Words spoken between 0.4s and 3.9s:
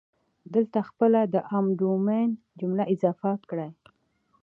دلته خپله د عام ډومین جمله اضافه کړئ.